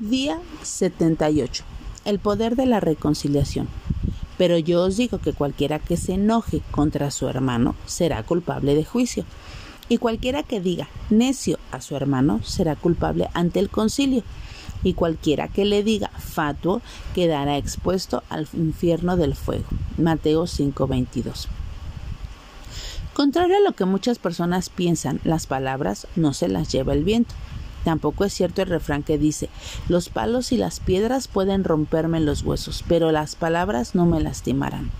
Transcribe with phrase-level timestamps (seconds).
[0.00, 1.64] Día 78.
[2.04, 3.66] El poder de la reconciliación.
[4.36, 8.84] Pero yo os digo que cualquiera que se enoje contra su hermano será culpable de
[8.84, 9.24] juicio.
[9.88, 14.22] Y cualquiera que diga necio a su hermano será culpable ante el concilio.
[14.84, 16.80] Y cualquiera que le diga fatuo
[17.12, 19.66] quedará expuesto al infierno del fuego.
[19.96, 21.48] Mateo 5:22.
[23.14, 27.34] Contrario a lo que muchas personas piensan, las palabras no se las lleva el viento.
[27.84, 29.48] Tampoco es cierto el refrán que dice
[29.88, 34.90] los palos y las piedras pueden romperme los huesos, pero las palabras no me lastimarán.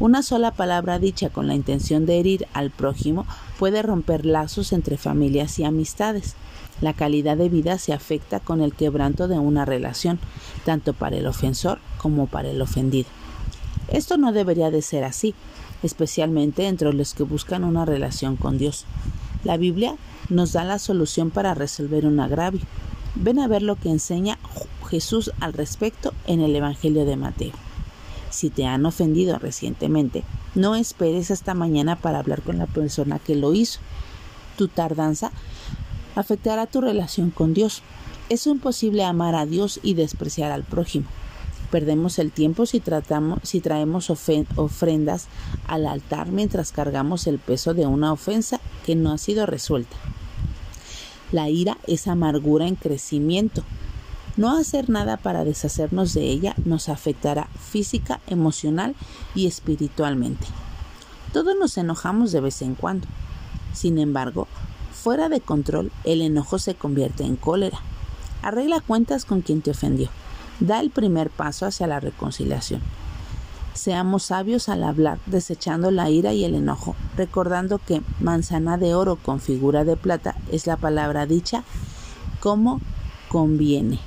[0.00, 3.24] Una sola palabra dicha con la intención de herir al prójimo
[3.58, 6.34] puede romper lazos entre familias y amistades.
[6.80, 10.18] La calidad de vida se afecta con el quebranto de una relación,
[10.64, 13.08] tanto para el ofensor como para el ofendido.
[13.86, 15.34] Esto no debería de ser así,
[15.82, 18.86] especialmente entre los que buscan una relación con Dios.
[19.44, 19.96] La Biblia
[20.28, 22.60] nos da la solución para resolver un agravio.
[23.14, 24.38] Ven a ver lo que enseña
[24.88, 27.52] Jesús al respecto en el Evangelio de Mateo.
[28.30, 30.22] Si te han ofendido recientemente,
[30.54, 33.80] no esperes hasta mañana para hablar con la persona que lo hizo.
[34.56, 35.32] Tu tardanza
[36.14, 37.82] afectará tu relación con Dios.
[38.28, 41.06] Es imposible amar a Dios y despreciar al prójimo.
[41.70, 45.28] Perdemos el tiempo si, tratamos, si traemos ofrendas
[45.66, 49.96] al altar mientras cargamos el peso de una ofensa que no ha sido resuelta.
[51.30, 53.62] La ira es amargura en crecimiento.
[54.36, 58.94] No hacer nada para deshacernos de ella nos afectará física, emocional
[59.34, 60.46] y espiritualmente.
[61.32, 63.06] Todos nos enojamos de vez en cuando.
[63.72, 64.46] Sin embargo,
[64.92, 67.80] fuera de control, el enojo se convierte en cólera.
[68.42, 70.10] Arregla cuentas con quien te ofendió.
[70.60, 72.82] Da el primer paso hacia la reconciliación.
[73.82, 79.16] Seamos sabios al hablar, desechando la ira y el enojo, recordando que manzana de oro
[79.16, 81.64] con figura de plata es la palabra dicha
[82.38, 82.80] como
[83.28, 83.98] conviene.